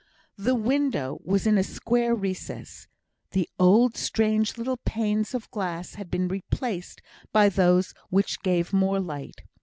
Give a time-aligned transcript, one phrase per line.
[0.39, 2.87] The window was in a square recess;
[3.33, 8.99] the old strange little panes of glass had been replaced by those which gave more
[8.99, 9.43] light.